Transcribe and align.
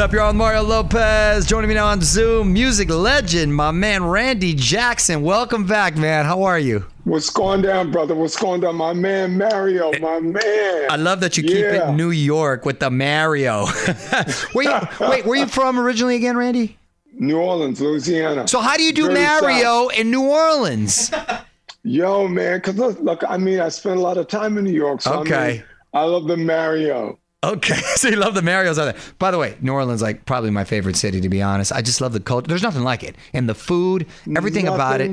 Up, 0.00 0.14
y'all? 0.14 0.32
Mario 0.32 0.62
Lopez 0.62 1.44
joining 1.44 1.68
me 1.68 1.74
now 1.74 1.86
on 1.88 2.00
Zoom. 2.00 2.54
Music 2.54 2.88
legend, 2.88 3.54
my 3.54 3.70
man 3.70 4.02
Randy 4.02 4.54
Jackson. 4.54 5.20
Welcome 5.20 5.66
back, 5.66 5.94
man. 5.94 6.24
How 6.24 6.42
are 6.42 6.58
you? 6.58 6.86
What's 7.04 7.28
going 7.28 7.60
down, 7.60 7.90
brother? 7.92 8.14
What's 8.14 8.34
going 8.34 8.62
down? 8.62 8.76
My 8.76 8.94
man 8.94 9.36
Mario, 9.36 9.90
eh, 9.90 9.98
my 9.98 10.18
man. 10.20 10.86
I 10.90 10.96
love 10.96 11.20
that 11.20 11.36
you 11.36 11.42
keep 11.42 11.66
Yeah. 11.66 11.90
it 11.90 11.94
New 11.96 12.12
York 12.12 12.64
with 12.64 12.80
the 12.80 12.90
Mario. 12.90 13.66
where 14.54 14.64
you, 14.64 14.88
wait, 15.06 15.26
where 15.26 15.32
are 15.38 15.44
you 15.44 15.46
from 15.46 15.78
originally 15.78 16.16
again, 16.16 16.34
Randy? 16.34 16.78
New 17.12 17.38
Orleans, 17.38 17.78
Louisiana. 17.82 18.48
So 18.48 18.60
how 18.60 18.78
do 18.78 18.82
you 18.82 18.94
do 18.94 19.10
Mario 19.10 19.88
in 19.88 20.10
New 20.10 20.22
Orleans? 20.22 21.10
Yo, 21.82 22.26
man, 22.26 22.56
because 22.58 22.76
look, 22.78 22.98
look, 23.00 23.22
I 23.28 23.36
mean, 23.36 23.60
I 23.60 23.68
spent 23.68 23.98
a 23.98 24.00
lot 24.02 24.16
of 24.16 24.28
time 24.28 24.56
in 24.56 24.64
New 24.64 24.72
York, 24.72 25.02
so 25.02 25.12
I, 25.12 25.16
Okay. 25.18 25.52
mean, 25.52 25.64
I 25.92 26.02
love 26.04 26.26
the 26.26 26.38
Mario. 26.38 27.18
Okay, 27.42 27.74
so 27.96 28.08
you 28.08 28.16
love 28.16 28.34
the 28.34 28.42
Mario's 28.42 28.78
out 28.78 28.84
there. 28.84 29.02
By 29.18 29.30
the 29.30 29.38
way, 29.38 29.56
New 29.60 29.72
Orleans 29.72 30.02
like 30.02 30.26
probably 30.26 30.50
my 30.50 30.64
favorite 30.64 30.96
city 30.96 31.20
to 31.20 31.28
be 31.28 31.40
honest. 31.42 31.72
I 31.72 31.80
just 31.82 32.00
love 32.00 32.12
the 32.12 32.20
culture. 32.20 32.46
There's 32.48 32.62
nothing 32.62 32.82
like 32.82 33.02
it, 33.02 33.16
and 33.32 33.48
the 33.48 33.54
food, 33.54 34.06
everything 34.36 34.68
about 34.68 35.00
it 35.00 35.10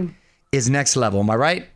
is 0.52 0.70
next 0.70 0.96
level. 0.96 1.20
Am 1.22 1.30
I 1.30 1.36
right? 1.36 1.68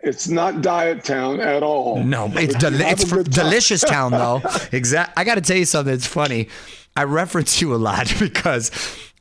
It's 0.00 0.26
not 0.28 0.62
Diet 0.62 1.04
Town 1.04 1.38
at 1.40 1.62
all. 1.62 2.02
No, 2.02 2.26
it's 2.34 2.54
But 2.54 2.60
del- 2.60 2.72
you 2.72 2.78
have 2.78 3.00
it's 3.00 3.08
fr- 3.08 3.22
delicious 3.22 3.82
town 3.82 4.10
though. 4.10 4.42
exact. 4.72 5.12
I 5.16 5.22
got 5.22 5.36
to 5.36 5.40
tell 5.40 5.56
you 5.56 5.64
something. 5.64 5.94
It's 5.94 6.06
funny. 6.08 6.48
I 6.96 7.04
reference 7.04 7.60
you 7.60 7.72
a 7.74 7.76
lot 7.76 8.12
because 8.18 8.72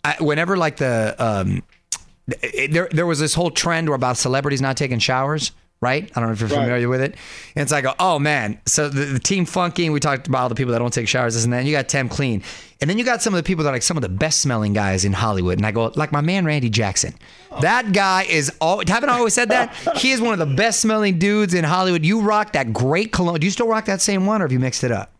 I, 0.03 0.15
whenever 0.19 0.57
like 0.57 0.77
the 0.77 1.15
um, 1.19 1.63
there 2.69 2.87
there 2.91 3.05
was 3.05 3.19
this 3.19 3.33
whole 3.35 3.51
trend 3.51 3.89
where 3.89 3.95
about 3.95 4.17
celebrities 4.17 4.61
not 4.61 4.75
taking 4.77 4.97
showers. 4.99 5.51
Right? 5.81 6.11
I 6.15 6.19
don't 6.19 6.29
know 6.29 6.33
if 6.33 6.39
you're 6.39 6.49
Right. 6.49 6.63
familiar 6.63 6.87
with 6.89 7.01
it. 7.01 7.15
And 7.55 7.63
it's 7.63 7.71
like, 7.71 7.85
oh 7.99 8.19
man. 8.19 8.59
So 8.67 8.87
the, 8.87 9.05
the 9.05 9.19
team 9.19 9.45
funky, 9.45 9.85
and 9.85 9.93
we 9.93 9.99
talked 9.99 10.27
about 10.27 10.43
all 10.43 10.49
the 10.49 10.53
people 10.55 10.73
that 10.73 10.79
don't 10.79 10.93
take 10.93 11.07
showers, 11.07 11.33
this 11.33 11.43
and 11.43 11.51
that. 11.53 11.57
And 11.59 11.67
you 11.67 11.75
got 11.75 11.89
Team 11.89 12.07
Clean. 12.07 12.43
And 12.79 12.89
then 12.89 12.97
you 12.99 13.03
got 13.03 13.21
some 13.23 13.33
of 13.33 13.37
the 13.37 13.43
people 13.43 13.63
that 13.63 13.71
are 13.71 13.73
like 13.73 13.81
some 13.81 13.97
of 13.97 14.01
the 14.03 14.09
best 14.09 14.41
smelling 14.41 14.73
guys 14.73 15.05
in 15.05 15.13
Hollywood. 15.13 15.57
And 15.57 15.65
I 15.65 15.71
go, 15.71 15.91
like 15.95 16.11
my 16.11 16.21
man 16.21 16.45
Randy 16.45 16.69
Jackson. 16.69 17.15
That 17.61 17.93
guy 17.93 18.23
is 18.23 18.51
all 18.61 18.83
haven't 18.87 19.09
I 19.09 19.17
always 19.17 19.33
said 19.33 19.49
that? 19.49 19.75
He 19.97 20.11
is 20.11 20.21
one 20.21 20.39
of 20.39 20.39
the 20.47 20.55
best 20.55 20.81
smelling 20.81 21.17
dudes 21.17 21.53
in 21.55 21.63
Hollywood. 21.63 22.05
You 22.05 22.21
rock 22.21 22.53
that 22.53 22.73
great 22.73 23.11
cologne. 23.11 23.39
Do 23.39 23.45
you 23.47 23.51
still 23.51 23.67
rock 23.67 23.85
that 23.85 24.01
same 24.01 24.25
one 24.27 24.41
or 24.41 24.45
have 24.45 24.51
you 24.51 24.59
mixed 24.59 24.83
it 24.83 24.91
up? 24.91 25.11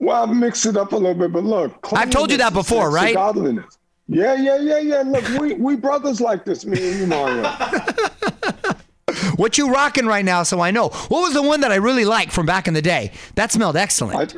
Well, 0.00 0.22
I've 0.28 0.34
mixed 0.34 0.66
it 0.66 0.76
up 0.76 0.92
a 0.92 0.96
little 0.96 1.14
bit, 1.14 1.30
but 1.32 1.44
look. 1.44 1.78
I've 1.92 2.10
told 2.10 2.30
you 2.32 2.38
that 2.38 2.52
before, 2.52 2.90
right? 2.90 3.14
Godliness. 3.14 3.76
Yeah, 4.08 4.34
yeah, 4.34 4.56
yeah, 4.58 4.78
yeah. 4.78 5.02
Look, 5.02 5.28
we, 5.40 5.54
we 5.54 5.76
brothers 5.76 6.20
like 6.20 6.44
this, 6.44 6.64
me 6.66 6.90
and 6.90 6.98
you, 7.00 7.06
Mario. 7.06 7.42
What 9.40 9.56
you 9.56 9.72
rocking 9.72 10.04
right 10.04 10.22
now 10.22 10.42
so 10.42 10.60
I 10.60 10.70
know. 10.70 10.88
What 10.90 11.22
was 11.22 11.32
the 11.32 11.40
one 11.40 11.62
that 11.62 11.72
I 11.72 11.76
really 11.76 12.04
liked 12.04 12.30
from 12.30 12.44
back 12.44 12.68
in 12.68 12.74
the 12.74 12.82
day? 12.82 13.12
That 13.36 13.50
smelled 13.50 13.74
excellent. 13.74 14.36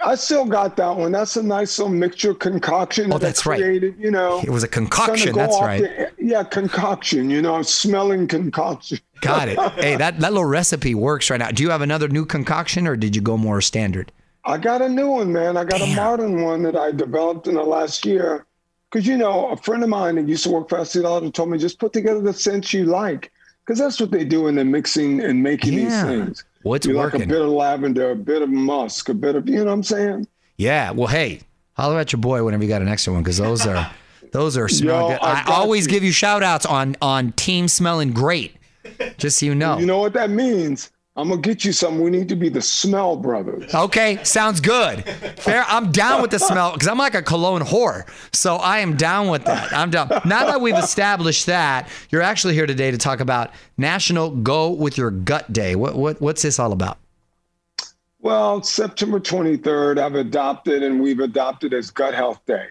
I, 0.00 0.12
I 0.12 0.14
still 0.14 0.44
got 0.44 0.76
that 0.76 0.96
one. 0.96 1.10
That's 1.10 1.34
a 1.36 1.42
nice 1.42 1.76
little 1.80 1.92
mixture 1.92 2.32
concoction. 2.32 3.06
Oh, 3.12 3.18
that 3.18 3.26
that's 3.26 3.44
right. 3.44 3.60
You 3.98 4.12
know, 4.12 4.40
It 4.40 4.50
was 4.50 4.62
a 4.62 4.68
concoction. 4.68 5.34
That's 5.34 5.60
right. 5.60 5.82
the- 5.82 6.12
yeah, 6.18 6.44
concoction. 6.44 7.28
You 7.28 7.42
know, 7.42 7.60
smelling 7.62 8.28
concoction. 8.28 9.00
Got 9.20 9.48
it. 9.48 9.58
Hey, 9.72 9.96
that, 9.96 10.20
that 10.20 10.32
little 10.32 10.44
recipe 10.48 10.94
works 10.94 11.28
right 11.28 11.40
now. 11.40 11.50
Do 11.50 11.64
you 11.64 11.70
have 11.70 11.80
another 11.82 12.06
new 12.06 12.24
concoction 12.24 12.86
or 12.86 12.94
did 12.94 13.16
you 13.16 13.22
go 13.22 13.36
more 13.36 13.60
standard? 13.60 14.12
I 14.44 14.58
got 14.58 14.80
a 14.80 14.88
new 14.88 15.08
one, 15.08 15.32
man. 15.32 15.56
I 15.56 15.64
got 15.64 15.80
Damn. 15.80 15.98
a 15.98 16.00
modern 16.00 16.42
one 16.42 16.62
that 16.62 16.76
I 16.76 16.92
developed 16.92 17.48
in 17.48 17.54
the 17.54 17.64
last 17.64 18.06
year. 18.06 18.46
Because, 18.92 19.08
you 19.08 19.16
know, 19.16 19.48
a 19.48 19.56
friend 19.56 19.82
of 19.82 19.88
mine 19.88 20.14
that 20.14 20.28
used 20.28 20.44
to 20.44 20.50
work 20.50 20.68
for 20.68 20.78
Estee 20.78 21.00
Lauder 21.00 21.30
told 21.32 21.50
me 21.50 21.58
just 21.58 21.80
put 21.80 21.92
together 21.92 22.20
the 22.20 22.32
scents 22.32 22.72
you 22.72 22.84
like. 22.84 23.32
Because 23.70 23.78
that's 23.78 24.00
what 24.00 24.10
they 24.10 24.24
do 24.24 24.48
in 24.48 24.56
the 24.56 24.64
mixing 24.64 25.20
and 25.20 25.40
making 25.40 25.74
Yeah. 25.74 25.84
these 25.84 26.02
things. 26.02 26.44
What's 26.64 26.86
you 26.86 26.94
like 26.94 27.14
a 27.14 27.20
bit 27.20 27.40
of 27.40 27.50
lavender, 27.50 28.10
a 28.10 28.16
bit 28.16 28.42
of 28.42 28.48
musk, 28.50 29.08
a 29.10 29.14
bit 29.14 29.36
of, 29.36 29.48
you 29.48 29.58
know 29.58 29.66
what 29.66 29.70
I'm 29.74 29.82
saying? 29.84 30.26
Yeah. 30.56 30.90
Well, 30.90 31.06
hey, 31.06 31.42
holler 31.74 32.00
at 32.00 32.12
your 32.12 32.18
boy 32.18 32.44
whenever 32.44 32.64
you 32.64 32.68
got 32.68 32.82
an 32.82 32.88
extra 32.88 33.12
one 33.12 33.22
because 33.22 33.36
those 33.36 33.68
are 33.68 33.88
those 34.32 34.56
are 34.56 34.68
smell 34.68 35.02
Yo, 35.02 35.08
good. 35.10 35.18
I 35.22 35.42
I, 35.46 35.54
always 35.54 35.86
you. 35.86 35.92
give 35.92 36.02
you 36.02 36.10
shout 36.10 36.42
outs 36.42 36.66
on 36.66 36.96
on 37.00 37.30
team 37.34 37.68
smelling 37.68 38.10
great. 38.10 38.56
Just 39.18 39.38
so 39.38 39.46
you 39.46 39.54
know. 39.54 39.78
You 39.78 39.86
know 39.86 40.00
what 40.00 40.14
that 40.14 40.30
means? 40.30 40.90
I'm 41.20 41.28
going 41.28 41.42
to 41.42 41.48
get 41.48 41.66
you 41.66 41.72
something. 41.72 42.02
We 42.02 42.10
need 42.10 42.30
to 42.30 42.36
be 42.36 42.48
the 42.48 42.62
smell 42.62 43.14
brothers. 43.14 43.74
Okay, 43.74 44.18
sounds 44.24 44.58
good. 44.58 45.04
Fair. 45.36 45.66
I'm 45.68 45.92
down 45.92 46.22
with 46.22 46.30
the 46.30 46.38
smell 46.40 46.72
because 46.72 46.88
I'm 46.88 46.96
like 46.96 47.14
a 47.14 47.20
cologne 47.20 47.60
whore. 47.60 48.08
So 48.34 48.56
I 48.56 48.78
am 48.78 48.96
down 48.96 49.28
with 49.28 49.44
that. 49.44 49.70
I'm 49.70 49.90
down. 49.90 50.08
Now 50.24 50.46
that 50.46 50.62
we've 50.62 50.78
established 50.78 51.44
that, 51.46 51.90
you're 52.08 52.22
actually 52.22 52.54
here 52.54 52.66
today 52.66 52.90
to 52.90 52.96
talk 52.96 53.20
about 53.20 53.50
National 53.76 54.30
Go 54.30 54.70
with 54.70 54.96
Your 54.96 55.10
Gut 55.10 55.52
Day. 55.52 55.76
What 55.76 55.94
what 55.94 56.20
what's 56.22 56.40
this 56.40 56.58
all 56.58 56.72
about? 56.72 56.96
Well, 58.20 58.62
September 58.62 59.20
23rd, 59.20 59.98
I've 59.98 60.14
adopted 60.14 60.82
and 60.82 61.00
we've 61.00 61.20
adopted 61.20 61.74
as 61.74 61.90
Gut 61.90 62.14
Health 62.14 62.40
Day. 62.46 62.68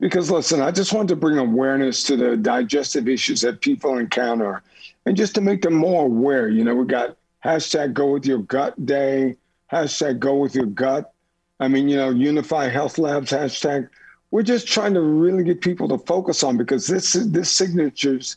Because 0.00 0.30
listen, 0.30 0.60
I 0.60 0.70
just 0.70 0.92
wanted 0.92 1.08
to 1.08 1.16
bring 1.16 1.38
awareness 1.38 2.02
to 2.04 2.16
the 2.16 2.36
digestive 2.36 3.08
issues 3.08 3.40
that 3.40 3.62
people 3.62 3.96
encounter 3.96 4.62
and 5.06 5.16
just 5.16 5.34
to 5.34 5.40
make 5.40 5.62
them 5.62 5.74
more 5.74 6.04
aware. 6.04 6.48
You 6.48 6.64
know, 6.64 6.74
we 6.74 6.86
got 6.86 7.16
hashtag 7.44 7.94
go 7.94 8.10
with 8.12 8.26
your 8.26 8.38
gut 8.38 8.84
day, 8.84 9.36
hashtag 9.72 10.18
go 10.18 10.36
with 10.36 10.54
your 10.54 10.66
gut. 10.66 11.12
I 11.58 11.68
mean, 11.68 11.88
you 11.88 11.96
know, 11.96 12.10
Unify 12.10 12.68
Health 12.68 12.98
Labs 12.98 13.32
hashtag. 13.32 13.88
We're 14.30 14.42
just 14.42 14.68
trying 14.68 14.94
to 14.94 15.00
really 15.00 15.44
get 15.44 15.60
people 15.60 15.88
to 15.88 15.98
focus 15.98 16.42
on 16.42 16.56
because 16.56 16.86
this 16.86 17.12
this 17.12 17.50
signatures, 17.50 18.36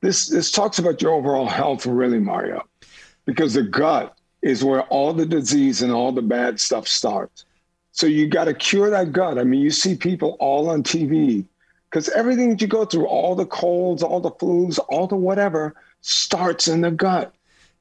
this 0.00 0.28
this 0.28 0.50
talks 0.50 0.78
about 0.78 1.02
your 1.02 1.12
overall 1.12 1.48
health, 1.48 1.84
really, 1.86 2.20
Mario. 2.20 2.66
Because 3.24 3.54
the 3.54 3.62
gut 3.62 4.16
is 4.42 4.64
where 4.64 4.82
all 4.84 5.12
the 5.12 5.26
disease 5.26 5.82
and 5.82 5.92
all 5.92 6.12
the 6.12 6.22
bad 6.22 6.60
stuff 6.60 6.86
starts. 6.88 7.44
So 7.92 8.06
you 8.06 8.26
got 8.26 8.44
to 8.44 8.54
cure 8.54 8.90
that 8.90 9.12
gut. 9.12 9.38
I 9.38 9.44
mean, 9.44 9.60
you 9.60 9.70
see 9.70 9.94
people 9.94 10.36
all 10.40 10.70
on 10.70 10.82
TV 10.82 11.44
because 11.90 12.08
everything 12.10 12.50
that 12.50 12.60
you 12.60 12.66
go 12.66 12.84
through, 12.84 13.06
all 13.06 13.34
the 13.34 13.46
colds, 13.46 14.02
all 14.02 14.18
the 14.18 14.30
flus, 14.30 14.78
all 14.88 15.06
the 15.06 15.14
whatever, 15.14 15.74
starts 16.00 16.66
in 16.66 16.80
the 16.80 16.90
gut. 16.90 17.34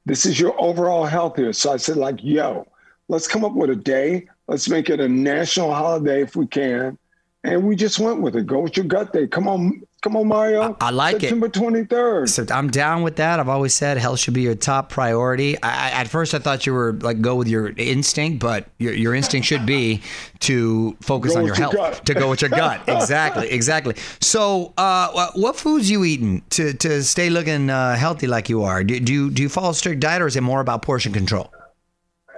This 0.06 0.26
is 0.26 0.40
your 0.40 0.60
overall 0.60 1.06
health 1.06 1.36
here. 1.36 1.54
So 1.54 1.72
I 1.72 1.78
said, 1.78 1.98
like, 1.98 2.24
yo, 2.24 2.68
let's 3.08 3.28
come 3.28 3.46
up 3.46 3.54
with 3.54 3.70
a 3.70 3.76
day. 3.76 4.28
Let's 4.48 4.70
make 4.70 4.90
it 4.90 5.00
a 5.00 5.08
national 5.08 5.74
holiday 5.74 6.22
if 6.22 6.36
we 6.36 6.48
can. 6.48 6.98
And 7.44 7.68
we 7.68 7.76
just 7.76 8.00
went 8.00 8.22
with 8.22 8.36
it. 8.36 8.46
Go 8.48 8.60
with 8.60 8.78
your 8.78 8.86
gut 8.86 9.14
day. 9.14 9.28
Come 9.28 9.48
on, 9.48 9.84
come 10.02 10.16
on, 10.18 10.28
Mario. 10.28 10.76
I- 10.80 10.88
I 10.88 10.90
like 10.90 11.18
it. 11.18 11.22
September 11.22 11.48
23rd. 11.48 12.28
So 12.30 12.46
I'm 12.54 12.70
down 12.70 13.04
with 13.04 13.18
that. 13.18 13.40
I've 13.40 13.48
always 13.50 13.74
said 13.74 13.98
health 13.98 14.20
should 14.20 14.34
be 14.34 14.42
your 14.42 14.56
top 14.56 14.90
priority. 14.90 15.62
I, 15.62 15.70
I, 15.70 15.90
at 15.92 16.08
first, 16.08 16.34
I 16.34 16.40
thought 16.40 16.66
you 16.66 16.74
were 16.74 16.94
like 17.02 17.22
go 17.22 17.36
with 17.36 17.48
your 17.48 17.70
instinct, 17.78 18.40
but 18.40 18.68
your, 18.80 18.94
your 18.94 19.14
instinct 19.16 19.48
should 19.48 19.66
be 19.66 20.02
to 20.40 20.98
focus 21.02 21.34
Go 21.34 21.40
on 21.40 21.46
your 21.46 21.56
health, 21.56 22.04
to 22.06 22.14
go 22.14 22.30
with 22.30 22.42
your 22.42 22.50
gut. 22.50 22.82
Exactly, 22.88 23.50
exactly. 23.52 23.96
So, 24.20 24.74
uh, 24.78 25.32
what 25.36 25.56
foods 25.56 25.90
you 25.90 26.04
eating 26.04 26.44
to 26.52 26.74
to 26.74 27.04
stay 27.04 27.30
looking 27.30 27.70
uh, 27.70 27.96
healthy 27.96 28.28
like 28.28 28.50
you 28.50 28.64
are? 28.64 28.84
Do, 28.84 29.00
do 29.00 29.14
you 29.14 29.30
do 29.30 29.42
you 29.44 29.50
follow 29.50 29.70
a 29.72 29.74
strict 29.74 30.00
diet, 30.02 30.22
or 30.22 30.28
is 30.28 30.36
it 30.36 30.42
more 30.42 30.62
about 30.62 30.82
portion 30.82 31.14
control? 31.14 31.52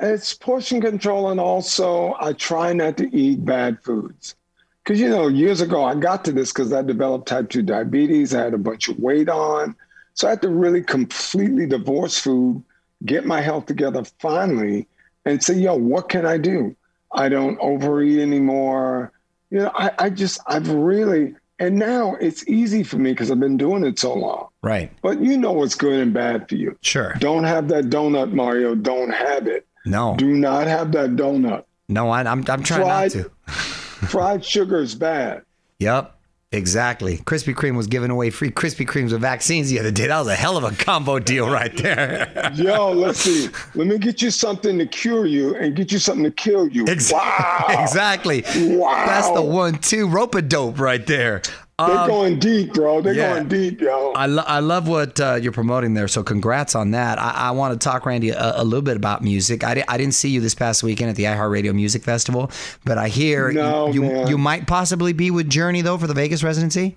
It's 0.02 0.34
portion 0.34 0.82
control, 0.82 1.30
and 1.32 1.40
also 1.40 2.16
I 2.20 2.34
try 2.34 2.74
not 2.74 2.98
to 2.98 3.16
eat 3.16 3.46
bad 3.46 3.82
foods. 3.84 4.36
Because, 4.84 5.00
you 5.00 5.10
know, 5.10 5.28
years 5.28 5.62
ago, 5.62 5.84
I 5.84 5.96
got 5.96 6.26
to 6.26 6.32
this 6.32 6.52
because 6.52 6.74
I 6.74 6.82
developed 6.82 7.28
type 7.28 7.50
2 7.50 7.62
diabetes. 7.62 8.36
I 8.36 8.44
had 8.44 8.54
a 8.54 8.58
bunch 8.58 8.90
of 8.90 9.00
weight 9.00 9.30
on. 9.30 9.76
So 10.14 10.28
I 10.28 10.32
had 10.32 10.42
to 10.42 10.50
really 10.50 10.84
completely 10.84 11.66
divorce 11.66 12.20
food, 12.20 12.62
get 13.06 13.26
my 13.26 13.40
health 13.42 13.66
together 13.66 14.04
finally, 14.20 14.88
and 15.26 15.42
say, 15.42 15.54
yo, 15.56 15.76
what 15.76 16.10
can 16.10 16.26
I 16.26 16.38
do? 16.38 16.76
I 17.14 17.30
don't 17.30 17.58
overeat 17.60 18.20
anymore. 18.20 19.12
You 19.52 19.60
know, 19.60 19.72
I, 19.74 19.92
I 19.98 20.10
just, 20.10 20.40
I've 20.48 20.70
really, 20.70 21.36
and 21.60 21.78
now 21.78 22.16
it's 22.20 22.46
easy 22.48 22.84
for 22.84 22.98
me 22.98 23.12
because 23.12 23.32
I've 23.32 23.40
been 23.40 23.58
doing 23.58 23.86
it 23.86 24.00
so 24.00 24.14
long. 24.14 24.50
Right. 24.62 24.92
But 25.02 25.22
you 25.22 25.38
know 25.38 25.54
what's 25.54 25.76
good 25.76 26.00
and 26.00 26.14
bad 26.14 26.50
for 26.50 26.56
you. 26.56 26.78
Sure. 26.82 27.14
Don't 27.20 27.44
have 27.46 27.70
that 27.70 27.86
donut, 27.86 28.34
Mario. 28.34 28.76
Don't 28.76 29.12
have 29.12 29.48
it. 29.48 29.66
No. 29.86 30.16
Do 30.18 30.34
not 30.36 30.68
have 30.68 30.92
that 30.94 31.12
donut. 31.12 31.64
No. 31.88 32.10
I, 32.10 32.22
I'm 32.22 32.44
I'm 32.50 32.64
trying 32.64 32.82
Fried- 32.82 33.16
not 33.16 33.24
to. 33.24 33.32
Fried 34.08 34.44
sugar 34.46 34.80
is 34.80 34.96
bad. 34.96 35.44
Yep. 35.80 36.16
Exactly. 36.54 37.18
Krispy 37.18 37.56
Kreme 37.56 37.76
was 37.76 37.88
giving 37.88 38.12
away 38.12 38.30
free 38.30 38.52
Krispy 38.52 38.86
Kremes 38.86 39.12
with 39.12 39.22
vaccines 39.22 39.72
the 39.72 39.80
other 39.80 39.90
day. 39.90 40.06
That 40.06 40.20
was 40.20 40.28
a 40.28 40.36
hell 40.36 40.56
of 40.56 40.64
a 40.64 40.70
combo 40.72 41.18
deal 41.18 41.50
right 41.50 41.76
there. 41.78 42.52
Yo, 42.56 42.92
let's 42.92 43.20
see. 43.22 43.50
Let 43.74 43.88
me 43.88 43.98
get 43.98 44.22
you 44.22 44.30
something 44.30 44.78
to 44.78 44.86
cure 44.86 45.26
you 45.26 45.56
and 45.56 45.76
get 45.76 45.92
you 45.92 45.98
something 45.98 46.24
to 46.24 46.32
kill 46.32 46.68
you. 46.68 46.86
Wow. 47.12 47.66
exactly. 47.70 48.44
Wow. 48.56 49.06
That's 49.08 49.32
the 49.32 49.42
one 49.42 49.80
two 49.80 50.08
rope 50.08 50.36
a 50.36 50.44
dope 50.44 50.80
right 50.80 51.06
there. 51.06 51.42
They're 51.80 51.90
Um, 51.90 52.08
going 52.08 52.40
deep, 52.40 52.74
bro. 52.74 53.02
They're 53.02 53.14
yeah. 53.16 53.34
going 53.34 53.48
deep, 53.48 53.82
yo. 53.82 54.12
I, 54.16 54.28
lo- 54.28 54.44
I 54.46 54.60
love 54.60 54.88
what 54.88 55.20
uh, 55.20 55.40
you're 55.42 55.52
promoting 55.52 55.96
there. 55.96 56.08
So 56.08 56.22
congrats 56.24 56.76
on 56.76 56.92
that. 56.92 57.20
I, 57.20 57.32
I 57.32 57.52
want 57.52 57.74
to 57.80 57.84
talk, 57.84 58.06
Randy, 58.06 58.30
a, 58.30 58.54
a 58.58 58.64
little 58.64 58.84
bit 58.84 58.96
about 58.96 59.24
music. 59.24 59.64
I, 59.64 59.74
di- 59.74 59.84
I 59.88 59.98
didn't 59.98 60.14
see 60.14 60.30
you 60.30 60.40
this 60.40 60.54
past 60.54 60.84
weekend 60.84 61.10
at 61.10 61.16
the 61.16 61.24
iHeartRadio 61.24 61.74
Music 61.74 62.04
Festival, 62.04 62.52
but 62.86 62.98
I 63.00 63.08
hear 63.08 63.52
No, 63.52 63.90
you, 63.92 64.04
you 64.06 64.28
you 64.30 64.38
might 64.38 64.68
possibly 64.68 65.14
be 65.14 65.32
with 65.32 65.50
Journey 65.50 65.82
though 65.82 65.98
for 65.98 66.06
the 66.06 66.14
Vegas 66.14 66.44
residency. 66.44 66.96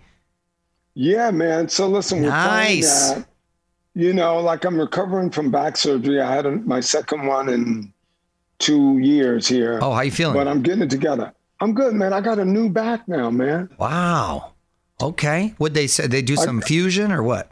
yeah, 0.95 1.31
man. 1.31 1.69
So 1.71 1.89
listen, 1.89 2.23
we're 2.23 2.29
Nice. 2.29 3.13
that. 3.13 3.27
You 3.95 4.13
know, 4.13 4.41
like 4.41 4.65
I'm 4.67 4.79
recovering 4.79 5.31
from 5.31 5.51
back 5.51 5.79
surgery. 5.79 6.21
I 6.21 6.31
had 6.35 6.45
a, 6.45 6.51
my 6.53 6.81
second 6.81 7.27
one 7.27 7.49
in 7.49 7.91
two 8.59 8.99
years 8.99 9.49
here. 9.49 9.79
Oh, 9.81 9.93
how 9.95 10.03
you 10.03 10.11
feeling? 10.11 10.35
But 10.35 10.49
I'm 10.49 10.61
getting 10.63 10.83
it 10.83 10.91
together. 10.91 11.33
I'm 11.61 11.73
good, 11.73 11.95
man. 11.95 12.13
I 12.13 12.21
got 12.21 12.39
a 12.39 12.45
new 12.45 12.69
back 12.69 13.09
now, 13.09 13.31
man. 13.31 13.71
wow. 13.79 14.53
Okay. 15.03 15.55
What 15.59 15.75
they 15.75 15.87
say? 15.87 16.07
They 16.07 16.23
do 16.23 16.37
some 16.37 16.61
fusion 16.61 17.13
or 17.13 17.23
what? 17.23 17.51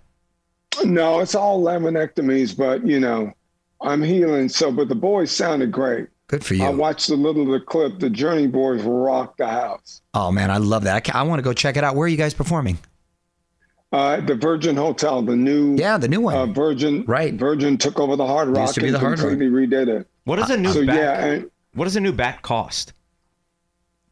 No, 0.84 1.20
it's 1.20 1.34
all 1.34 1.62
laminectomies, 1.62 2.56
but 2.56 2.86
you 2.86 2.98
know, 3.00 3.32
I'm 3.80 4.02
healing. 4.02 4.48
So, 4.48 4.72
but 4.72 4.88
the 4.88 4.94
boys 4.94 5.30
sounded 5.30 5.70
great. 5.70 6.08
Good 6.26 6.44
for 6.44 6.54
you. 6.54 6.64
I 6.64 6.70
watched 6.70 7.10
a 7.10 7.14
little 7.14 7.42
of 7.42 7.48
the 7.48 7.60
clip. 7.60 7.98
The 8.00 8.08
Journey 8.10 8.46
Boys 8.46 8.82
rocked 8.82 9.38
the 9.38 9.46
house. 9.46 10.00
Oh 10.14 10.32
man, 10.32 10.50
I 10.50 10.56
love 10.56 10.84
that. 10.84 11.14
I, 11.14 11.20
I 11.20 11.22
want 11.22 11.38
to 11.38 11.42
go 11.42 11.52
check 11.52 11.76
it 11.76 11.84
out. 11.84 11.94
Where 11.96 12.06
are 12.06 12.08
you 12.08 12.16
guys 12.16 12.32
performing? 12.34 12.78
Uh, 13.92 14.20
the 14.22 14.34
Virgin 14.34 14.74
Hotel, 14.74 15.22
the 15.22 15.36
new 15.36 15.76
Yeah, 15.76 15.98
the 15.98 16.08
new 16.08 16.20
one. 16.22 16.34
uh, 16.34 16.46
Virgin, 16.46 17.04
Right. 17.06 17.34
Virgin 17.34 17.78
took 17.78 18.00
over 18.00 18.16
the 18.16 18.26
Hard 18.26 18.48
Rock 18.48 18.62
Used 18.68 18.74
to 18.74 18.80
be 18.80 18.86
and 18.86 18.94
the 18.96 18.98
Hard 18.98 19.20
Rock. 19.20 19.28
completely 19.28 19.54
redid 19.54 19.86
it. 19.86 20.08
What 20.24 20.36
does 20.36 20.50
a 20.50 20.56
new 20.56 20.72
So 20.72 20.84
back? 20.84 20.96
yeah, 20.96 21.24
and 21.24 21.50
What 21.74 21.84
does 21.84 21.94
a 21.94 22.00
new 22.00 22.12
back 22.12 22.42
cost? 22.42 22.92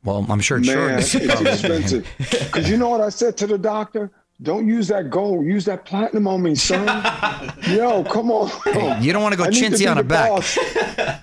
Well, 0.04 0.26
I'm 0.28 0.40
sure. 0.40 0.58
man, 0.58 0.66
sure. 0.66 0.90
it's 0.90 1.14
expensive. 1.14 2.06
Because 2.18 2.68
you 2.68 2.76
know 2.76 2.88
what 2.88 3.00
I 3.00 3.08
said 3.08 3.36
to 3.38 3.46
the 3.46 3.58
doctor? 3.58 4.10
Don't 4.42 4.66
use 4.66 4.88
that 4.88 5.08
gold. 5.08 5.46
Use 5.46 5.64
that 5.66 5.84
platinum 5.84 6.26
on 6.26 6.42
me, 6.42 6.56
son. 6.56 6.84
Yo, 7.68 8.02
come 8.02 8.30
on. 8.32 8.48
Hey, 8.64 9.00
you 9.00 9.12
don't 9.12 9.22
want 9.22 9.34
to 9.34 9.38
go 9.38 9.44
to 9.44 9.50
chintzy 9.50 9.88
on 9.88 9.98
a 9.98 10.02
back. 10.02 10.30
boss. 10.30 10.58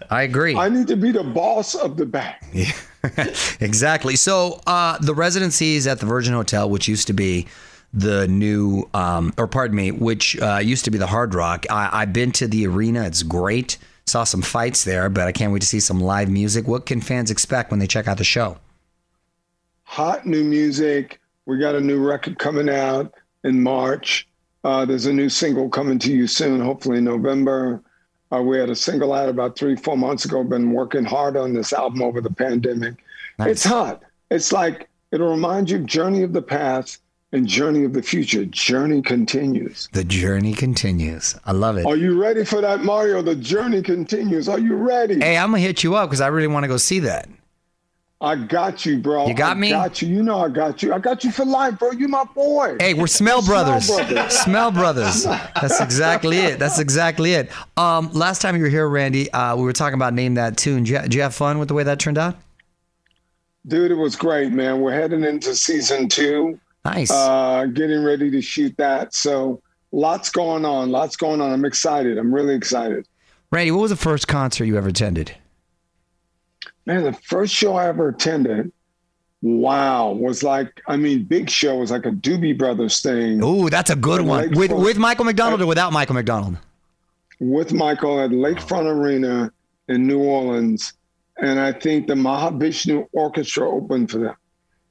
I 0.10 0.22
agree. 0.22 0.56
I 0.56 0.70
need 0.70 0.88
to 0.88 0.96
be 0.96 1.12
the 1.12 1.24
boss 1.24 1.76
of 1.76 1.98
the 1.98 2.06
back. 2.06 2.42
Yeah, 2.54 2.72
exactly. 3.60 4.16
So 4.16 4.62
uh, 4.66 4.98
the 5.00 5.14
residencies 5.14 5.86
at 5.86 6.00
the 6.00 6.06
Virgin 6.06 6.34
Hotel, 6.34 6.70
which 6.70 6.88
used 6.88 7.08
to 7.08 7.14
be 7.14 7.48
the 7.94 8.28
new, 8.28 8.88
um, 8.94 9.34
or 9.38 9.48
pardon 9.48 9.76
me, 9.76 9.92
which 9.92 10.40
uh, 10.40 10.60
used 10.64 10.86
to 10.86 10.92
be 10.92 10.98
the 10.98 11.08
Hard 11.08 11.34
Rock. 11.34 11.66
I, 11.70 11.90
I've 11.92 12.14
been 12.14 12.32
to 12.34 12.48
the 12.48 12.68
arena. 12.68 13.04
It's 13.04 13.24
great. 13.24 13.78
Saw 14.06 14.24
some 14.24 14.42
fights 14.42 14.86
there, 14.86 15.10
but 15.10 15.28
I 15.28 15.34
can't 15.34 15.52
wait 15.52 15.62
to 15.62 15.68
see 15.68 15.80
some 15.82 16.00
live 16.00 16.30
music. 16.30 16.68
What 16.68 16.86
can 16.86 17.02
fans 17.02 17.32
expect 17.32 17.70
when 17.70 17.80
they 17.80 17.88
check 17.88 18.08
out 18.08 18.18
the 18.18 18.24
show? 18.24 18.58
Hot 19.90 20.28
new 20.28 20.44
music. 20.44 21.20
We 21.48 21.58
got 21.58 21.74
a 21.74 21.82
new 21.82 21.98
record 22.00 22.38
coming 22.38 22.70
out 22.70 23.12
in 23.44 23.64
March. 23.64 24.28
Uh, 24.64 24.86
there's 24.86 25.08
a 25.08 25.14
new 25.14 25.30
single 25.30 25.68
coming 25.68 25.98
to 25.98 26.14
you 26.14 26.28
soon, 26.28 26.62
hopefully 26.62 27.00
in 27.00 27.06
November. 27.06 27.82
Uh, 28.32 28.44
we 28.44 28.60
had 28.60 28.70
a 28.70 28.76
single 28.76 29.14
out 29.14 29.30
about 29.30 29.58
three, 29.58 29.76
four 29.76 29.98
months 29.98 30.26
ago. 30.26 30.44
Been 30.44 30.74
working 30.74 31.06
hard 31.06 31.36
on 31.36 31.54
this 31.54 31.74
album 31.74 32.04
over 32.04 32.22
the 32.22 32.30
pandemic. 32.30 32.98
It's 33.40 33.64
hot. 33.64 34.04
It's 34.30 34.52
like 34.52 34.88
it'll 35.12 35.32
remind 35.32 35.72
you 35.72 35.78
of 35.78 35.88
Journey 35.88 36.22
of 36.22 36.34
the 36.34 36.42
Past 36.44 37.02
and 37.32 37.48
Journey 37.48 37.84
of 37.84 37.94
the 37.94 38.04
Future. 38.04 38.46
Journey 38.46 39.02
continues. 39.02 39.90
The 39.94 40.04
journey 40.04 40.54
continues. 40.54 41.36
I 41.46 41.54
love 41.54 41.78
it. 41.78 41.88
Are 41.88 41.96
you 41.96 42.22
ready 42.22 42.46
for 42.46 42.62
that, 42.62 42.84
Mario? 42.84 43.24
The 43.24 43.36
journey 43.36 43.82
continues. 43.82 44.48
Are 44.48 44.60
you 44.60 44.76
ready? 44.76 45.20
Hey, 45.20 45.36
I'm 45.36 45.50
gonna 45.50 45.64
hit 45.64 45.84
you 45.84 45.96
up 45.96 46.10
because 46.10 46.22
I 46.22 46.28
really 46.28 46.48
want 46.48 46.66
to 46.66 46.68
go 46.68 46.78
see 46.78 47.00
that. 47.00 47.28
I 48.22 48.36
got 48.36 48.86
you, 48.86 48.98
bro. 48.98 49.28
You 49.28 49.34
got 49.34 49.56
I 49.56 49.60
me? 49.60 49.70
Got 49.70 50.02
you. 50.02 50.10
You 50.10 50.22
know 50.24 50.40
I 50.40 50.50
got 50.50 50.84
you. 50.84 50.94
I 50.94 51.00
got 51.00 51.24
you 51.24 51.32
for 51.32 51.46
life, 51.46 51.80
bro. 51.80 51.92
You 51.92 52.10
my 52.10 52.26
boy. 52.26 52.76
Hey, 52.80 52.94
we're 52.94 53.08
Smell 53.08 53.42
Brothers. 53.42 53.88
Brothers. 53.88 54.34
Smell 54.40 54.72
Brothers. 54.72 55.24
That's 55.24 55.80
exactly 55.80 56.38
it. 56.40 56.60
That's 56.60 56.80
exactly 56.80 57.34
it. 57.36 57.50
Um, 57.78 58.12
last 58.12 58.42
time 58.42 58.58
you 58.58 58.64
were 58.64 58.70
here, 58.70 58.90
Randy, 58.90 59.32
uh, 59.32 59.56
we 59.56 59.64
were 59.64 59.72
talking 59.72 59.94
about 59.94 60.14
name 60.14 60.34
that 60.34 60.58
tune. 60.58 60.84
Did 60.84 60.90
you, 60.90 61.00
did 61.04 61.14
you 61.14 61.22
have 61.22 61.34
fun 61.34 61.60
with 61.60 61.70
the 61.70 61.74
way 61.74 61.84
that 61.84 61.98
turned 62.00 62.18
out? 62.18 62.36
Dude, 63.68 63.90
it 63.92 63.96
was 63.96 64.18
great, 64.18 64.52
man. 64.52 64.82
We're 64.82 64.94
heading 64.94 65.24
into 65.24 65.56
season 65.56 66.10
two, 66.10 66.60
Nice. 66.84 67.12
uh, 67.12 67.68
getting 67.74 68.04
ready 68.04 68.30
to 68.32 68.42
shoot 68.42 68.76
that. 68.78 69.14
So 69.14 69.62
lots 69.94 70.30
going 70.30 70.66
on. 70.66 70.92
Lots 70.92 71.16
going 71.16 71.40
on. 71.40 71.54
I'm 71.54 71.64
excited. 71.66 72.18
I'm 72.18 72.34
really 72.34 72.56
excited. 72.56 73.08
Randy, 73.52 73.72
what 73.72 73.82
was 73.82 73.92
the 73.92 73.98
first 73.98 74.28
concert 74.28 74.66
you 74.66 74.78
ever 74.78 74.90
attended? 74.90 75.36
Man, 76.90 77.04
the 77.04 77.14
first 77.14 77.54
show 77.54 77.76
I 77.76 77.88
ever 77.88 78.10
attended, 78.10 78.72
wow, 79.44 80.10
was 80.12 80.42
like, 80.42 80.82
I 80.88 80.98
mean, 80.98 81.24
big 81.24 81.48
show 81.48 81.76
was 81.76 81.92
like 81.92 82.08
a 82.08 82.12
Doobie 82.12 82.58
Brothers 82.58 83.00
thing 83.02 83.44
Ooh, 83.44 83.70
that's 83.70 83.92
a 83.92 83.96
good 83.96 84.22
one. 84.22 84.50
Lakefront- 84.50 84.58
With 84.58 84.72
with 84.72 84.98
Michael 84.98 85.26
McDonald 85.26 85.62
or 85.62 85.68
without 85.68 85.94
Michael 85.94 86.16
McDonald? 86.16 86.58
with 87.40 87.72
Michael 87.72 88.20
at 88.20 88.32
Lakefront 88.32 88.86
Arena 88.92 89.52
in 89.88 90.08
New 90.08 90.20
Orleans. 90.20 90.94
And 91.38 91.60
I 91.60 91.74
think 91.74 92.08
the 92.08 92.16
Mahavishnu 92.16 93.08
Orchestra 93.14 93.70
opened 93.70 94.10
for 94.10 94.18
them. 94.18 94.36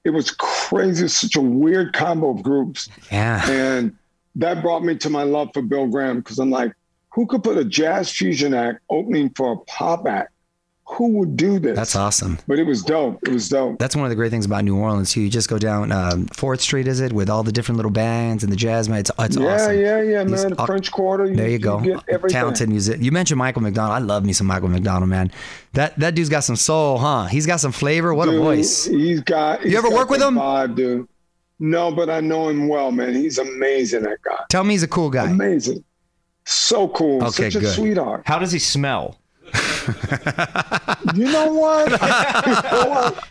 It 0.04 0.10
was 0.10 0.30
crazy, 0.30 1.08
such 1.08 1.34
a 1.34 1.40
weird 1.40 1.92
combo 1.94 2.30
of 2.30 2.44
groups. 2.44 2.88
Yeah. 3.10 3.44
And 3.50 3.94
that 4.36 4.62
brought 4.62 4.84
me 4.84 4.96
to 4.98 5.10
my 5.10 5.24
love 5.24 5.50
for 5.52 5.62
Bill 5.62 5.88
Graham 5.88 6.18
because 6.20 6.38
I'm 6.38 6.50
like, 6.50 6.72
who 7.12 7.26
could 7.26 7.42
put 7.42 7.58
a 7.58 7.64
jazz 7.64 8.08
fusion 8.10 8.54
act 8.54 8.80
opening 8.88 9.30
for 9.30 9.52
a 9.52 9.56
pop 9.66 10.06
act? 10.06 10.30
Who 10.98 11.10
would 11.18 11.36
do 11.36 11.60
this? 11.60 11.76
That's 11.76 11.94
awesome. 11.94 12.40
But 12.48 12.58
it 12.58 12.64
was 12.64 12.82
dope. 12.82 13.20
It 13.22 13.32
was 13.32 13.48
dope. 13.48 13.78
That's 13.78 13.94
one 13.94 14.04
of 14.04 14.10
the 14.10 14.16
great 14.16 14.32
things 14.32 14.44
about 14.44 14.64
New 14.64 14.76
Orleans 14.76 15.12
too. 15.12 15.20
You 15.20 15.30
just 15.30 15.48
go 15.48 15.56
down 15.56 15.92
um, 15.92 16.26
Fourth 16.26 16.60
Street, 16.60 16.88
is 16.88 16.98
it, 16.98 17.12
with 17.12 17.30
all 17.30 17.44
the 17.44 17.52
different 17.52 17.76
little 17.76 17.92
bands 17.92 18.42
and 18.42 18.52
the 18.52 18.56
jazz 18.56 18.88
man. 18.88 18.98
It's, 18.98 19.10
it's 19.16 19.36
yeah, 19.36 19.54
awesome. 19.54 19.78
yeah, 19.78 20.02
yeah, 20.02 20.22
He's 20.24 20.42
man. 20.44 20.54
The 20.54 20.66
French 20.66 20.90
Quarter. 20.90 21.34
There 21.36 21.48
you 21.48 21.60
go. 21.60 21.78
get 21.78 22.02
everything. 22.08 22.34
Talented 22.34 22.68
music. 22.68 23.00
You 23.00 23.12
mentioned 23.12 23.38
Michael 23.38 23.62
McDonald. 23.62 23.94
I 23.94 24.04
love 24.04 24.24
me 24.24 24.32
some 24.32 24.48
Michael 24.48 24.68
McDonald, 24.68 25.08
man. 25.08 25.30
That 25.74 25.96
that 26.00 26.16
dude's 26.16 26.30
got 26.30 26.40
some 26.40 26.56
soul, 26.56 26.98
huh? 26.98 27.26
He's 27.26 27.46
got 27.46 27.60
some 27.60 27.70
flavor. 27.70 28.12
What 28.12 28.28
a 28.28 28.36
voice. 28.36 28.84
He's 28.86 29.20
got. 29.20 29.62
he's 29.62 29.76
ever 29.76 29.90
got 29.90 29.96
work 29.96 30.10
with 30.10 30.20
him? 30.20 30.34
Vibe, 30.34 30.74
dude. 30.74 31.08
No, 31.60 31.92
but 31.92 32.10
I 32.10 32.18
know 32.18 32.48
him 32.48 32.66
well, 32.66 32.90
man. 32.90 33.14
He's 33.14 33.38
amazing. 33.38 34.02
That 34.02 34.18
guy. 34.24 34.44
Tell 34.50 34.64
me 34.64 34.74
he's 34.74 34.82
a 34.82 34.88
cool 34.88 35.10
guy. 35.10 35.30
Amazing. 35.30 35.84
So 36.44 36.88
cool. 36.88 37.22
Okay, 37.22 37.50
Such 37.50 37.54
a 37.56 37.60
good. 37.60 37.74
sweetheart. 37.74 38.22
How 38.26 38.40
does 38.40 38.50
he 38.50 38.58
smell? 38.58 39.16
You 41.14 41.24
know 41.24 41.52
what? 41.52 41.90
you 41.90 42.52
know 42.70 42.88
what? 42.88 43.28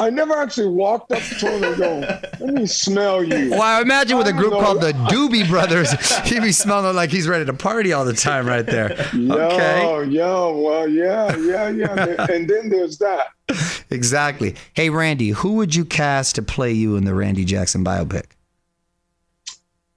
I 0.00 0.10
never 0.10 0.34
actually 0.34 0.68
walked 0.68 1.10
up 1.12 1.22
to 1.22 1.50
him 1.50 1.64
and 1.64 1.76
go, 1.76 1.98
"Let 2.40 2.54
me 2.54 2.66
smell 2.66 3.24
you." 3.24 3.50
Well, 3.50 3.62
I 3.62 3.80
imagine 3.80 4.18
with 4.18 4.26
a 4.28 4.32
group 4.32 4.52
called 4.52 4.80
the 4.80 4.92
Doobie 4.92 5.48
Brothers, 5.48 5.90
he'd 6.24 6.42
be 6.42 6.52
smelling 6.52 6.94
like 6.94 7.10
he's 7.10 7.26
ready 7.26 7.44
to 7.44 7.52
party 7.52 7.92
all 7.92 8.04
the 8.04 8.12
time 8.12 8.46
right 8.46 8.66
there. 8.66 8.92
Okay. 9.14 9.82
Yo, 9.82 10.02
yo, 10.02 10.58
well, 10.58 10.88
yeah, 10.88 11.36
yeah, 11.36 11.68
yeah. 11.70 12.26
and 12.30 12.48
then 12.48 12.68
there's 12.68 12.98
that. 12.98 13.28
Exactly. 13.90 14.54
Hey, 14.74 14.90
Randy, 14.90 15.30
who 15.30 15.54
would 15.54 15.74
you 15.74 15.84
cast 15.84 16.34
to 16.36 16.42
play 16.42 16.72
you 16.72 16.96
in 16.96 17.04
the 17.04 17.14
Randy 17.14 17.44
Jackson 17.44 17.84
biopic? 17.84 18.24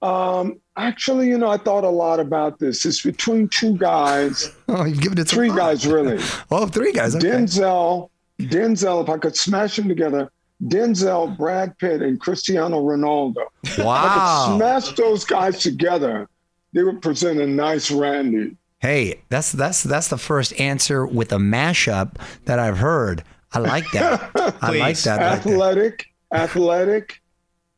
Um, 0.02 0.60
actually, 0.78 1.28
you 1.28 1.36
know, 1.38 1.48
I 1.50 1.56
thought 1.58 1.84
a 1.84 1.88
lot 1.90 2.20
about 2.20 2.58
this. 2.58 2.84
It's 2.86 3.02
between 3.02 3.48
two 3.48 3.76
guys, 3.76 4.52
Oh, 4.68 4.84
you've 4.84 5.00
given 5.00 5.18
it 5.18 5.28
some 5.28 5.36
three 5.38 5.48
guys 5.54 5.86
really. 5.86 6.18
Oh, 6.50 6.66
three 6.66 6.92
guys. 6.92 7.14
Okay. 7.16 7.26
Denzel, 7.28 8.10
Denzel. 8.40 9.02
If 9.02 9.08
I 9.10 9.18
could 9.18 9.36
smash 9.36 9.76
them 9.76 9.88
together, 9.88 10.30
Denzel, 10.64 11.36
Brad 11.36 11.76
Pitt, 11.78 12.02
and 12.02 12.20
Cristiano 12.20 12.80
Ronaldo. 12.82 13.42
If 13.64 13.78
I 13.80 13.84
Wow. 13.84 14.46
could 14.48 14.56
smash 14.56 14.96
those 14.96 15.24
guys 15.24 15.60
together, 15.60 16.28
they 16.72 16.82
would 16.82 17.00
present 17.02 17.40
a 17.40 17.46
nice 17.46 17.90
Randy. 17.90 18.56
Hey, 18.80 19.22
that's 19.28 19.50
that's 19.52 19.82
that's 19.82 20.08
the 20.08 20.18
first 20.18 20.58
answer 20.60 21.04
with 21.06 21.32
a 21.32 21.36
mashup 21.38 22.14
that 22.44 22.58
I've 22.60 22.78
heard. 22.78 23.24
I 23.52 23.58
like 23.60 23.90
that. 23.92 24.30
I 24.62 24.70
like 24.72 24.98
that. 24.98 25.16
right 25.20 25.42
there. 25.42 25.52
Athletic, 25.54 26.06
athletic, 26.32 27.20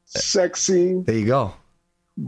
sexy, 0.04 1.00
There 1.02 1.14
you 1.14 1.26
go. 1.26 1.54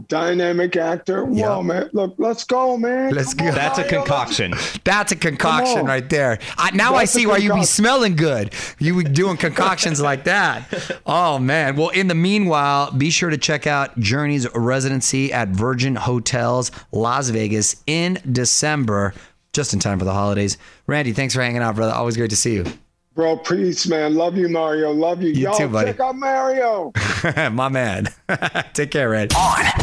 Dynamic 0.07 0.75
actor. 0.75 1.27
Yeah. 1.31 1.49
Whoa, 1.55 1.63
man! 1.63 1.89
Look, 1.93 2.15
let's 2.17 2.43
go, 2.43 2.77
man. 2.77 3.13
Let's 3.13 3.33
Come 3.33 3.47
go. 3.47 3.51
on, 3.51 3.55
That's 3.55 3.77
a 3.77 3.81
Mario, 3.81 3.97
let's- 3.99 4.07
concoction. 4.07 4.53
That's 4.83 5.11
a 5.11 5.15
concoction 5.15 5.85
right 5.85 6.09
there. 6.09 6.39
I, 6.57 6.71
now 6.71 6.95
I 6.95 6.99
That's 6.99 7.15
a 7.15 7.19
see 7.19 7.25
why 7.27 7.37
you 7.37 7.53
be 7.53 7.63
smelling 7.63 8.15
good. 8.15 8.53
You 8.79 8.95
were 8.95 9.03
doing 9.03 9.37
concoctions 9.37 10.01
like 10.01 10.23
that. 10.25 10.67
Oh 11.05 11.37
man. 11.37 11.75
Well, 11.75 11.89
in 11.89 12.07
the 12.07 12.15
meanwhile, 12.15 12.91
be 12.91 13.09
sure 13.09 13.29
to 13.29 13.37
check 13.37 13.67
out 13.67 13.97
Journey's 13.99 14.47
residency 14.55 15.31
at 15.33 15.49
Virgin 15.49 15.95
Hotels 15.95 16.71
Las 16.91 17.29
Vegas 17.29 17.83
in 17.87 18.19
December, 18.31 19.13
just 19.51 19.73
in 19.73 19.79
time 19.79 19.99
for 19.99 20.05
the 20.05 20.13
holidays. 20.13 20.57
Randy, 20.87 21.11
thanks 21.11 21.33
for 21.33 21.41
hanging 21.41 21.61
out, 21.61 21.75
brother. 21.75 21.91
Always 21.93 22.15
great 22.17 22.29
to 22.29 22.35
see 22.35 22.53
you. 22.53 22.65
Bro, 23.15 23.37
peace, 23.37 23.85
man. 23.87 24.15
Love 24.15 24.37
you, 24.37 24.49
Mario. 24.49 24.91
Love 24.91 25.21
you. 25.21 25.29
You 25.29 25.43
Yo, 25.49 25.57
too, 25.57 25.67
buddy. 25.67 25.91
check 25.91 25.99
out 25.99 26.15
Mario. 26.15 26.91
My 27.51 27.69
man. 27.69 28.07
Take 28.73 28.91
care, 28.91 29.09
Red. 29.09 29.33
On 29.35 29.82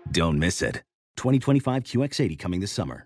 Don't 0.11 0.39
miss 0.39 0.61
it. 0.61 0.83
2025 1.15 1.83
QX80 1.83 2.37
coming 2.37 2.59
this 2.59 2.71
summer. 2.71 3.05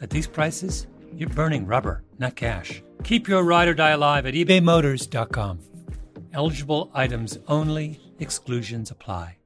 at 0.00 0.10
these 0.10 0.26
prices, 0.26 0.86
you're 1.14 1.28
burning 1.30 1.66
rubber, 1.66 2.02
not 2.18 2.36
cash. 2.36 2.82
Keep 3.04 3.28
your 3.28 3.42
ride 3.42 3.68
or 3.68 3.74
die 3.74 3.90
alive 3.90 4.26
at 4.26 4.34
ebaymotors.com. 4.34 5.60
Eligible 6.32 6.90
items 6.94 7.38
only, 7.48 8.00
exclusions 8.18 8.90
apply. 8.90 9.37